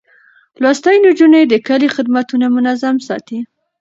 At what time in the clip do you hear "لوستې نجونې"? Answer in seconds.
0.61-1.41